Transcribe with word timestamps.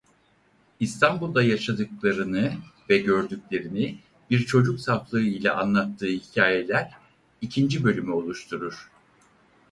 İstanbul'da 0.79 1.43
yaşadıklarını 1.43 2.51
ve 2.89 2.97
gördüklerini 2.97 3.99
bir 4.29 4.45
çocuk 4.45 4.79
saflığı 4.79 5.21
ile 5.21 5.51
anlattığı 5.51 6.07
hikâyeler 6.07 6.91
ikinci 7.41 7.83
bölümü 7.83 8.11
oluşturur. 8.11 8.91